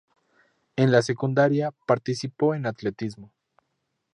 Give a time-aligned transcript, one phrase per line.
[0.77, 3.31] En la secundaria, participó en atletismo.